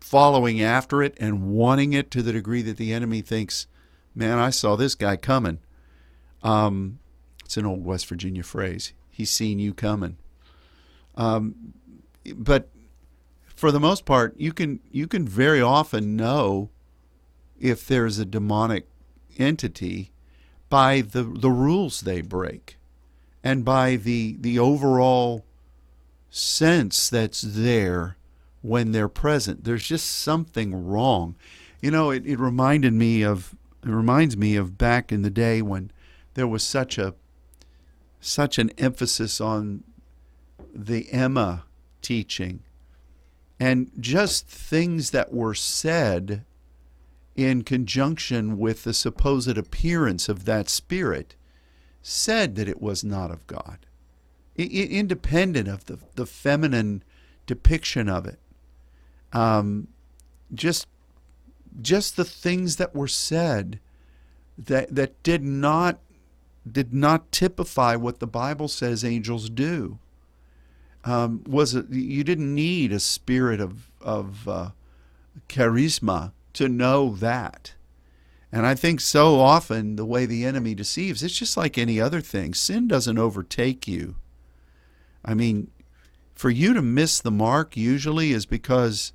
following 0.00 0.60
after 0.60 1.02
it 1.02 1.16
and 1.18 1.50
wanting 1.50 1.92
it 1.92 2.10
to 2.10 2.22
the 2.22 2.32
degree 2.32 2.62
that 2.62 2.76
the 2.76 2.92
enemy 2.92 3.22
thinks, 3.22 3.66
man, 4.14 4.38
I 4.38 4.50
saw 4.50 4.76
this 4.76 4.94
guy 4.94 5.16
coming. 5.16 5.58
Um, 6.42 6.98
it's 7.44 7.56
an 7.56 7.66
old 7.66 7.84
West 7.84 8.06
Virginia 8.06 8.42
phrase. 8.42 8.92
He's 9.08 9.30
seen 9.30 9.58
you 9.58 9.72
coming. 9.72 10.16
Um, 11.14 11.74
but 12.34 12.68
for 13.46 13.70
the 13.70 13.80
most 13.80 14.04
part, 14.04 14.34
you 14.38 14.52
can 14.52 14.80
you 14.90 15.06
can 15.06 15.26
very 15.26 15.62
often 15.62 16.16
know 16.16 16.70
if 17.62 17.86
there's 17.86 18.18
a 18.18 18.26
demonic 18.26 18.86
entity 19.38 20.12
by 20.68 21.00
the, 21.00 21.22
the 21.22 21.50
rules 21.50 22.00
they 22.00 22.20
break 22.20 22.76
and 23.42 23.64
by 23.64 23.96
the, 23.96 24.36
the 24.40 24.58
overall 24.58 25.46
sense 26.28 27.08
that's 27.08 27.40
there 27.40 28.16
when 28.62 28.92
they're 28.92 29.08
present. 29.08 29.64
There's 29.64 29.86
just 29.86 30.10
something 30.10 30.86
wrong. 30.86 31.36
You 31.80 31.90
know, 31.90 32.10
it, 32.10 32.26
it 32.26 32.38
reminded 32.38 32.92
me 32.92 33.22
of 33.22 33.54
it 33.84 33.88
reminds 33.88 34.36
me 34.36 34.54
of 34.54 34.78
back 34.78 35.10
in 35.10 35.22
the 35.22 35.30
day 35.30 35.60
when 35.60 35.90
there 36.34 36.46
was 36.46 36.62
such 36.62 36.98
a 36.98 37.14
such 38.20 38.58
an 38.58 38.70
emphasis 38.78 39.40
on 39.40 39.82
the 40.72 41.12
Emma 41.12 41.64
teaching 42.00 42.60
and 43.58 43.90
just 43.98 44.46
things 44.46 45.10
that 45.10 45.32
were 45.32 45.54
said 45.54 46.44
in 47.34 47.62
conjunction 47.62 48.58
with 48.58 48.84
the 48.84 48.94
supposed 48.94 49.56
appearance 49.56 50.28
of 50.28 50.44
that 50.44 50.68
spirit, 50.68 51.34
said 52.02 52.56
that 52.56 52.68
it 52.68 52.82
was 52.82 53.02
not 53.02 53.30
of 53.30 53.46
God, 53.46 53.78
I- 54.58 54.62
independent 54.62 55.68
of 55.68 55.86
the, 55.86 55.98
the 56.14 56.26
feminine 56.26 57.02
depiction 57.46 58.08
of 58.08 58.26
it. 58.26 58.38
Um, 59.32 59.88
just, 60.52 60.86
just 61.80 62.16
the 62.16 62.24
things 62.24 62.76
that 62.76 62.94
were 62.94 63.08
said 63.08 63.80
that, 64.58 64.94
that 64.94 65.22
did 65.22 65.42
not 65.42 66.00
did 66.70 66.94
not 66.94 67.32
typify 67.32 67.96
what 67.96 68.20
the 68.20 68.26
Bible 68.26 68.68
says 68.68 69.04
angels 69.04 69.50
do. 69.50 69.98
Um, 71.04 71.42
was 71.44 71.74
it, 71.74 71.90
you 71.90 72.22
didn't 72.22 72.54
need 72.54 72.92
a 72.92 73.00
spirit 73.00 73.60
of 73.60 73.90
of 74.00 74.46
uh, 74.46 74.70
charisma 75.48 76.32
to 76.54 76.68
know 76.68 77.14
that. 77.16 77.74
And 78.50 78.66
I 78.66 78.74
think 78.74 79.00
so 79.00 79.40
often 79.40 79.96
the 79.96 80.04
way 80.04 80.26
the 80.26 80.44
enemy 80.44 80.74
deceives, 80.74 81.22
it's 81.22 81.38
just 81.38 81.56
like 81.56 81.78
any 81.78 82.00
other 82.00 82.20
thing. 82.20 82.52
Sin 82.52 82.86
doesn't 82.86 83.18
overtake 83.18 83.88
you. 83.88 84.16
I 85.24 85.34
mean, 85.34 85.70
for 86.34 86.50
you 86.50 86.74
to 86.74 86.82
miss 86.82 87.20
the 87.20 87.30
mark 87.30 87.76
usually 87.76 88.32
is 88.32 88.46
because 88.46 89.12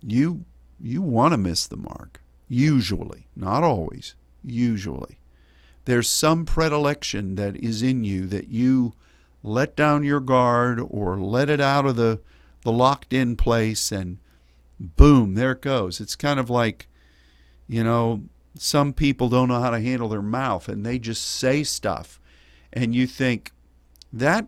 you 0.00 0.44
you 0.80 1.02
want 1.02 1.32
to 1.32 1.38
miss 1.38 1.66
the 1.66 1.76
mark. 1.76 2.20
Usually, 2.48 3.28
not 3.36 3.62
always, 3.62 4.14
usually. 4.42 5.18
There's 5.84 6.08
some 6.08 6.44
predilection 6.44 7.34
that 7.36 7.56
is 7.56 7.82
in 7.82 8.04
you 8.04 8.26
that 8.26 8.48
you 8.48 8.94
let 9.42 9.76
down 9.76 10.04
your 10.04 10.20
guard 10.20 10.80
or 10.80 11.18
let 11.18 11.50
it 11.50 11.60
out 11.60 11.86
of 11.86 11.96
the 11.96 12.20
the 12.62 12.72
locked 12.72 13.12
in 13.12 13.36
place 13.36 13.90
and 13.90 14.18
boom, 14.82 15.34
there 15.34 15.52
it 15.52 15.62
goes. 15.62 16.00
It's 16.00 16.16
kind 16.16 16.40
of 16.40 16.50
like, 16.50 16.88
you 17.68 17.84
know, 17.84 18.24
some 18.54 18.92
people 18.92 19.28
don't 19.28 19.48
know 19.48 19.60
how 19.60 19.70
to 19.70 19.80
handle 19.80 20.08
their 20.08 20.22
mouth 20.22 20.68
and 20.68 20.84
they 20.84 20.98
just 20.98 21.24
say 21.24 21.64
stuff 21.64 22.20
and 22.72 22.94
you 22.94 23.06
think 23.06 23.52
that 24.12 24.46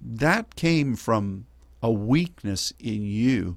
that 0.00 0.56
came 0.56 0.96
from 0.96 1.46
a 1.82 1.90
weakness 1.90 2.72
in 2.78 3.02
you 3.02 3.56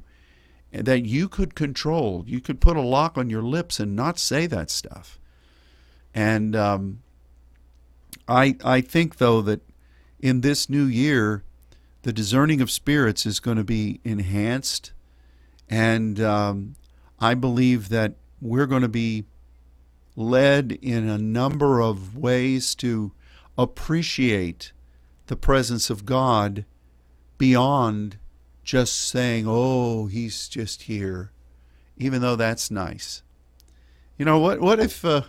that 0.72 1.06
you 1.06 1.30
could 1.30 1.56
control. 1.56 2.24
You 2.28 2.42
could 2.42 2.60
put 2.60 2.76
a 2.76 2.82
lock 2.82 3.18
on 3.18 3.30
your 3.30 3.42
lips 3.42 3.80
and 3.80 3.96
not 3.96 4.20
say 4.20 4.46
that 4.48 4.70
stuff. 4.70 5.20
And 6.14 6.56
um, 6.56 7.02
I 8.28 8.58
I 8.64 8.82
think 8.82 9.18
though 9.18 9.42
that 9.42 9.62
in 10.20 10.42
this 10.42 10.70
new 10.70 10.86
year, 10.86 11.44
the 12.02 12.14
discerning 12.14 12.62
of 12.62 12.72
spirits 12.72 13.26
is 13.26 13.40
going 13.40 13.58
to 13.58 13.64
be 13.64 14.00
enhanced, 14.04 14.92
and 15.70 16.20
um, 16.20 16.76
I 17.20 17.34
believe 17.34 17.90
that 17.90 18.16
we're 18.42 18.66
going 18.68 18.82
to 18.82 18.88
be 18.88 19.26
led 20.16 20.74
in 20.82 21.08
a 21.08 21.18
number 21.18 21.82
of 21.82 22.18
ways 22.18 22.76
to 22.76 23.12
appreciate 23.58 24.72
the 25.28 25.36
presence 25.36 25.90
of 25.90 26.06
God 26.06 26.66
beyond 27.38 28.18
just 28.64 28.96
saying, 28.96 29.46
"Oh, 29.48 30.08
he's 30.08 30.48
just 30.48 30.84
here," 30.84 31.32
even 31.98 32.22
though 32.22 32.36
that's 32.36 32.72
nice. 32.72 33.24
You 34.18 34.26
know 34.26 34.40
what? 34.40 34.60
What 34.60 34.80
if 34.80 35.04
uh, 35.04 35.24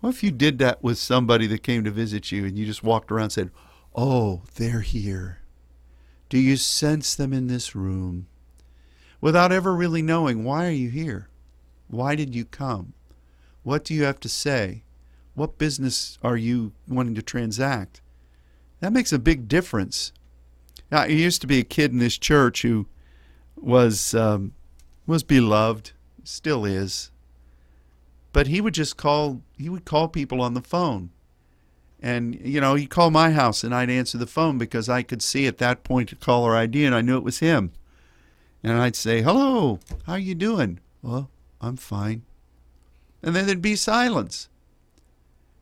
what 0.00 0.10
if 0.10 0.22
you 0.22 0.30
did 0.30 0.58
that 0.58 0.82
with 0.82 0.98
somebody 0.98 1.46
that 1.46 1.62
came 1.62 1.84
to 1.84 1.90
visit 1.90 2.30
you, 2.30 2.44
and 2.44 2.58
you 2.58 2.66
just 2.66 2.82
walked 2.82 3.10
around 3.10 3.24
and 3.24 3.32
said, 3.32 3.50
"Oh, 3.94 4.42
they're 4.56 4.80
here." 4.80 5.40
Do 6.28 6.38
you 6.38 6.56
sense 6.56 7.14
them 7.14 7.32
in 7.32 7.46
this 7.46 7.74
room? 7.76 8.26
Without 9.24 9.52
ever 9.52 9.74
really 9.74 10.02
knowing, 10.02 10.44
why 10.44 10.66
are 10.66 10.70
you 10.70 10.90
here? 10.90 11.30
Why 11.88 12.14
did 12.14 12.34
you 12.34 12.44
come? 12.44 12.92
What 13.62 13.82
do 13.82 13.94
you 13.94 14.02
have 14.02 14.20
to 14.20 14.28
say? 14.28 14.82
What 15.32 15.56
business 15.56 16.18
are 16.22 16.36
you 16.36 16.72
wanting 16.86 17.14
to 17.14 17.22
transact? 17.22 18.02
That 18.80 18.92
makes 18.92 19.14
a 19.14 19.18
big 19.18 19.48
difference. 19.48 20.12
Now, 20.92 21.06
there 21.06 21.12
used 21.12 21.40
to 21.40 21.46
be 21.46 21.58
a 21.58 21.64
kid 21.64 21.90
in 21.90 22.00
this 22.00 22.18
church 22.18 22.60
who 22.60 22.86
was 23.56 24.12
um, 24.12 24.52
was 25.06 25.22
beloved, 25.22 25.92
still 26.22 26.66
is. 26.66 27.10
But 28.34 28.48
he 28.48 28.60
would 28.60 28.74
just 28.74 28.98
call 28.98 29.40
he 29.56 29.70
would 29.70 29.86
call 29.86 30.08
people 30.08 30.42
on 30.42 30.52
the 30.52 30.60
phone. 30.60 31.08
And 31.98 32.38
you 32.44 32.60
know, 32.60 32.74
he'd 32.74 32.90
call 32.90 33.10
my 33.10 33.30
house 33.30 33.64
and 33.64 33.74
I'd 33.74 33.88
answer 33.88 34.18
the 34.18 34.26
phone 34.26 34.58
because 34.58 34.90
I 34.90 35.02
could 35.02 35.22
see 35.22 35.46
at 35.46 35.56
that 35.56 35.82
point 35.82 36.12
a 36.12 36.16
caller 36.16 36.54
ID 36.54 36.84
and 36.84 36.94
I 36.94 37.00
knew 37.00 37.16
it 37.16 37.24
was 37.24 37.38
him. 37.38 37.72
And 38.64 38.72
I'd 38.72 38.96
say, 38.96 39.20
"Hello, 39.20 39.78
how 40.06 40.14
you 40.14 40.34
doing?" 40.34 40.80
"Well, 41.02 41.30
I'm 41.60 41.76
fine." 41.76 42.22
And 43.22 43.36
then 43.36 43.46
there'd 43.46 43.60
be 43.62 43.76
silence. 43.76 44.48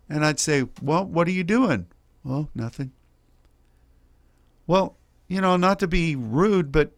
And 0.09 0.25
I'd 0.25 0.41
say, 0.41 0.69
"Well, 0.81 1.05
what 1.05 1.27
are 1.27 1.33
you 1.33 1.45
doing?" 1.45 1.89
"Well, 2.23 2.49
nothing." 2.55 2.93
Well, 4.67 4.97
you 5.27 5.41
know, 5.41 5.57
not 5.57 5.81
to 5.81 5.89
be 5.89 6.15
rude, 6.15 6.71
but 6.71 6.93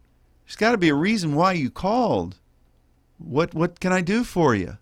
there's 0.44 0.56
got 0.56 0.72
to 0.72 0.78
be 0.78 0.90
a 0.90 0.94
reason 0.94 1.34
why 1.34 1.52
you 1.52 1.70
called. 1.70 2.36
What 3.18 3.54
what 3.54 3.80
can 3.80 3.92
I 3.92 4.02
do 4.02 4.24
for 4.24 4.54
you? 4.54 4.76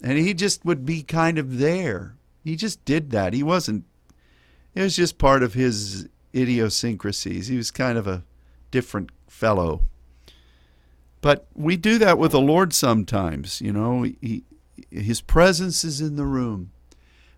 And 0.00 0.16
he 0.16 0.32
just 0.32 0.64
would 0.64 0.86
be 0.86 1.02
kind 1.02 1.38
of 1.38 1.58
there. 1.58 2.14
He 2.44 2.56
just 2.56 2.84
did 2.84 3.10
that. 3.10 3.34
He 3.34 3.42
wasn't 3.42 3.84
it 4.74 4.82
was 4.82 4.94
just 4.94 5.18
part 5.18 5.42
of 5.42 5.54
his 5.54 6.08
idiosyncrasies. 6.34 7.48
He 7.48 7.56
was 7.56 7.70
kind 7.72 7.98
of 7.98 8.06
a 8.06 8.24
different 8.70 9.10
fellow. 9.26 9.82
But 11.20 11.46
we 11.54 11.76
do 11.76 11.98
that 11.98 12.18
with 12.18 12.32
the 12.32 12.40
Lord 12.40 12.72
sometimes, 12.72 13.60
you 13.60 13.72
know. 13.72 14.02
He, 14.02 14.44
his 14.90 15.20
presence 15.20 15.84
is 15.84 16.00
in 16.00 16.16
the 16.16 16.24
room. 16.24 16.72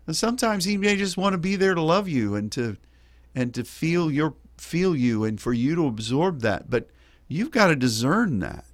And 0.07 0.15
sometimes 0.15 0.65
he 0.65 0.77
may 0.77 0.95
just 0.95 1.17
want 1.17 1.33
to 1.33 1.37
be 1.37 1.55
there 1.55 1.75
to 1.75 1.81
love 1.81 2.07
you 2.07 2.35
and 2.35 2.51
to 2.53 2.77
and 3.35 3.53
to 3.53 3.63
feel 3.63 4.11
your 4.11 4.35
feel 4.57 4.95
you 4.95 5.23
and 5.23 5.39
for 5.39 5.53
you 5.53 5.75
to 5.75 5.87
absorb 5.87 6.41
that. 6.41 6.69
But 6.69 6.89
you've 7.27 7.51
got 7.51 7.67
to 7.67 7.75
discern 7.75 8.39
that. 8.39 8.65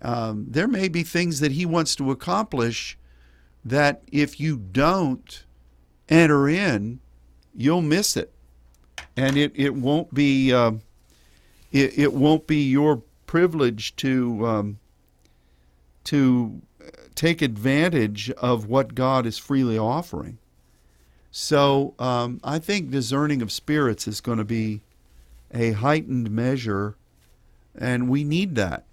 Um, 0.00 0.46
there 0.48 0.68
may 0.68 0.88
be 0.88 1.02
things 1.02 1.40
that 1.40 1.52
he 1.52 1.66
wants 1.66 1.96
to 1.96 2.10
accomplish 2.10 2.96
that 3.64 4.02
if 4.10 4.38
you 4.38 4.56
don't 4.56 5.44
enter 6.08 6.48
in, 6.48 7.00
you'll 7.54 7.82
miss 7.82 8.16
it, 8.16 8.32
and 9.16 9.36
it 9.36 9.52
it 9.54 9.74
won't 9.74 10.14
be 10.14 10.52
uh, 10.52 10.72
it 11.72 11.98
it 11.98 12.12
won't 12.14 12.46
be 12.46 12.70
your 12.70 13.02
privilege 13.28 13.94
to 13.94 14.44
um, 14.44 14.78
to 16.02 16.60
take 17.14 17.42
advantage 17.42 18.30
of 18.32 18.66
what 18.66 18.96
God 18.96 19.26
is 19.26 19.38
freely 19.38 19.78
offering. 19.78 20.38
So 21.30 21.94
um, 21.98 22.40
I 22.42 22.58
think 22.58 22.90
discerning 22.90 23.42
of 23.42 23.52
spirits 23.52 24.08
is 24.08 24.20
going 24.20 24.38
to 24.38 24.44
be 24.44 24.80
a 25.52 25.72
heightened 25.72 26.30
measure, 26.30 26.96
and 27.78 28.08
we 28.08 28.24
need 28.24 28.54
that. 28.56 28.84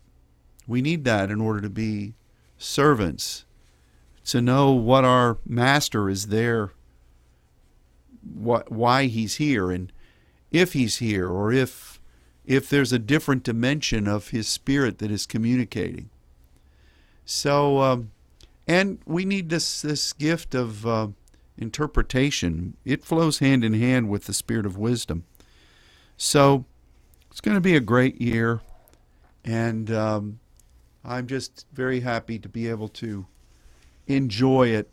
We 0.68 0.82
need 0.82 1.06
that 1.06 1.32
in 1.32 1.40
order 1.40 1.62
to 1.62 1.70
be 1.70 2.14
servants, 2.58 3.46
to 4.26 4.42
know 4.42 4.72
what 4.72 5.06
our 5.06 5.38
master 5.46 6.10
is 6.10 6.28
there, 6.28 6.74
what 8.22 8.72
why 8.72 9.06
he's 9.06 9.36
here, 9.36 9.72
and 9.72 9.92
if 10.52 10.74
he's 10.74 10.98
here, 10.98 11.30
or 11.30 11.54
if 11.54 11.95
if 12.48 12.70
there's 12.70 12.94
a 12.94 13.00
different 13.00 13.44
dimension 13.44 14.08
of 14.08 14.30
his 14.30 14.48
spirit 14.48 15.00
that 15.00 15.12
is 15.12 15.26
communicating. 15.26 16.10
So, 17.26 17.80
um, 17.80 18.12
and 18.68 19.00
we 19.06 19.26
need 19.26 19.50
this 19.50 19.82
this 19.82 20.14
gift 20.14 20.54
of 20.54 20.86
uh, 20.86 21.08
interpretation. 21.58 22.78
It 22.86 23.04
flows 23.04 23.40
hand 23.40 23.64
in 23.64 23.74
hand 23.74 24.10
with 24.10 24.26
the 24.26 24.34
spirit 24.34 24.66
of 24.66 24.78
wisdom. 24.78 25.26
So 26.18 26.66
it's 27.30 27.42
going 27.42 27.56
to 27.56 27.62
be 27.62 27.76
a 27.76 27.82
great 27.82 28.22
year, 28.22 28.62
and 29.44 29.92
um, 29.92 30.40
I'm 31.04 31.28
just 31.28 31.66
very 31.74 32.02
happy 32.02 32.40
to 32.40 32.50
be 32.50 32.68
able 32.70 32.90
to 32.90 33.26
enjoy 34.08 34.70
it 34.70 34.90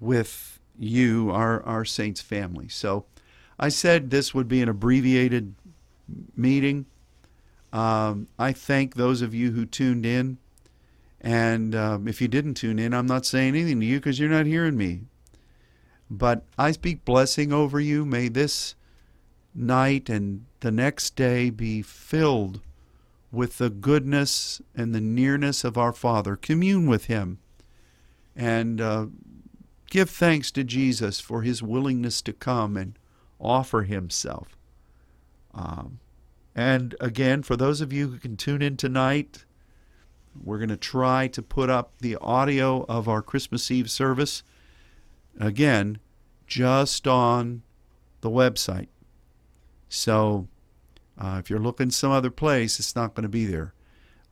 with 0.00 0.58
you, 0.78 1.30
our, 1.30 1.62
our 1.64 1.84
Saints 1.84 2.20
family. 2.20 2.68
So 2.68 3.04
I 3.58 3.68
said 3.68 4.10
this 4.10 4.34
would 4.34 4.48
be 4.48 4.62
an 4.62 4.68
abbreviated 4.68 5.54
meeting. 6.36 6.86
Um, 7.72 8.28
I 8.38 8.52
thank 8.52 8.94
those 8.94 9.22
of 9.22 9.34
you 9.34 9.52
who 9.52 9.64
tuned 9.64 10.04
in. 10.04 10.38
And 11.20 11.74
um, 11.74 12.08
if 12.08 12.20
you 12.20 12.28
didn't 12.28 12.54
tune 12.54 12.78
in, 12.78 12.92
I'm 12.92 13.06
not 13.06 13.24
saying 13.24 13.54
anything 13.54 13.80
to 13.80 13.86
you 13.86 13.98
because 13.98 14.18
you're 14.18 14.28
not 14.28 14.46
hearing 14.46 14.76
me. 14.76 15.02
But 16.10 16.44
I 16.58 16.72
speak 16.72 17.04
blessing 17.04 17.52
over 17.52 17.80
you. 17.80 18.04
May 18.04 18.28
this 18.28 18.74
night 19.54 20.08
and 20.08 20.44
the 20.60 20.70
next 20.70 21.16
day 21.16 21.50
be 21.50 21.80
filled 21.82 22.60
with 23.30 23.58
the 23.58 23.70
goodness 23.70 24.60
and 24.74 24.94
the 24.94 25.00
nearness 25.00 25.64
of 25.64 25.78
our 25.78 25.92
Father. 25.92 26.36
Commune 26.36 26.86
with 26.86 27.06
Him 27.06 27.38
and 28.36 28.80
uh, 28.80 29.06
give 29.90 30.10
thanks 30.10 30.50
to 30.52 30.64
Jesus 30.64 31.20
for 31.20 31.42
His 31.42 31.62
willingness 31.62 32.20
to 32.22 32.32
come 32.32 32.76
and 32.76 32.98
offer 33.40 33.82
Himself. 33.82 34.56
Um, 35.54 36.00
and 36.54 36.94
again, 37.00 37.42
for 37.42 37.56
those 37.56 37.80
of 37.80 37.92
you 37.92 38.08
who 38.08 38.18
can 38.18 38.36
tune 38.36 38.62
in 38.62 38.76
tonight, 38.76 39.44
we're 40.42 40.58
going 40.58 40.68
to 40.68 40.76
try 40.76 41.28
to 41.28 41.42
put 41.42 41.70
up 41.70 41.92
the 41.98 42.16
audio 42.16 42.84
of 42.88 43.08
our 43.08 43.22
Christmas 43.22 43.70
Eve 43.70 43.90
service 43.90 44.42
again 45.38 45.98
just 46.46 47.06
on 47.06 47.62
the 48.20 48.30
website 48.30 48.88
so 49.92 50.48
uh, 51.18 51.36
if 51.38 51.50
you're 51.50 51.58
looking 51.58 51.90
some 51.90 52.10
other 52.10 52.30
place, 52.30 52.78
it's 52.78 52.96
not 52.96 53.14
going 53.14 53.24
to 53.24 53.28
be 53.28 53.44
there. 53.44 53.74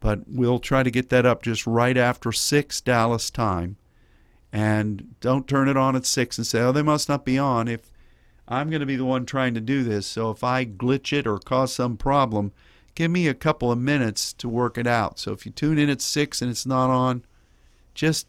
But 0.01 0.21
we'll 0.27 0.59
try 0.59 0.83
to 0.83 0.91
get 0.91 1.11
that 1.11 1.27
up 1.27 1.43
just 1.43 1.67
right 1.67 1.97
after 1.97 2.33
6 2.33 2.81
Dallas 2.81 3.31
time. 3.31 3.77
And 4.51 5.15
don't 5.21 5.47
turn 5.47 5.69
it 5.69 5.77
on 5.77 5.97
at 5.97 6.07
6 6.07 6.39
and 6.39 6.47
say, 6.47 6.61
oh, 6.61 6.73
they 6.73 6.83
must 6.83 7.11
not 7.11 7.27
be 7.27 7.39
on. 7.39 7.69
If 7.69 7.93
I'm 8.51 8.69
going 8.69 8.81
to 8.81 8.87
be 8.87 8.97
the 8.97 9.05
one 9.05 9.25
trying 9.25 9.55
to 9.55 9.61
do 9.61 9.85
this, 9.85 10.07
so 10.07 10.31
if 10.31 10.43
I 10.43 10.67
glitch 10.67 11.17
it 11.17 11.27
or 11.27 11.39
cause 11.39 11.73
some 11.73 11.97
problem, 11.97 12.53
give 12.97 13.11
me 13.11 13.29
a 13.29 13.35
couple 13.35 13.71
of 13.71 13.79
minutes 13.79 14.33
to 14.35 14.49
work 14.49 14.77
it 14.77 14.89
out. 14.89 15.21
So 15.21 15.33
if 15.33 15.47
you 15.47 15.53
tune 15.53 15.79
in 15.79 15.89
at 15.89 16.01
6 16.01 16.43
and 16.43 16.51
it's 16.51 16.67
not 16.67 16.91
on, 16.91 17.25
just 17.95 18.27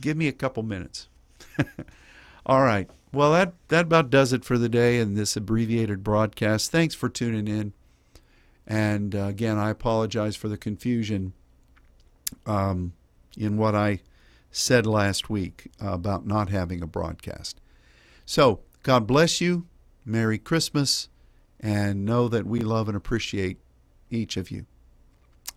give 0.00 0.16
me 0.16 0.26
a 0.26 0.32
couple 0.32 0.64
minutes. 0.64 1.08
All 2.46 2.62
right. 2.62 2.90
Well, 3.12 3.32
that, 3.32 3.54
that 3.68 3.86
about 3.86 4.10
does 4.10 4.32
it 4.32 4.44
for 4.44 4.58
the 4.58 4.68
day 4.68 4.98
and 4.98 5.16
this 5.16 5.36
abbreviated 5.36 6.02
broadcast. 6.02 6.70
Thanks 6.70 6.94
for 6.94 7.08
tuning 7.08 7.46
in. 7.46 7.72
And 8.66 9.14
uh, 9.14 9.24
again, 9.24 9.56
I 9.56 9.70
apologize 9.70 10.36
for 10.36 10.48
the 10.48 10.58
confusion 10.58 11.32
um, 12.46 12.92
in 13.36 13.56
what 13.56 13.74
I 13.74 14.00
said 14.50 14.86
last 14.86 15.30
week 15.30 15.70
about 15.80 16.26
not 16.26 16.50
having 16.50 16.82
a 16.82 16.86
broadcast. 16.86 17.60
So, 18.26 18.60
God 18.82 19.06
bless 19.06 19.40
you. 19.40 19.66
Merry 20.04 20.38
Christmas. 20.38 21.08
And 21.60 22.04
know 22.04 22.28
that 22.28 22.46
we 22.46 22.60
love 22.60 22.88
and 22.88 22.96
appreciate 22.96 23.58
each 24.10 24.36
of 24.36 24.50
you. 24.50 24.66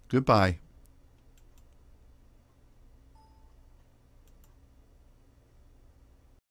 Goodbye. 0.08 0.60